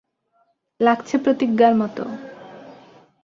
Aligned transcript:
লাগছে 0.79 1.15
প্রতিজ্ঞার 1.17 1.73
মতো। 1.75 2.03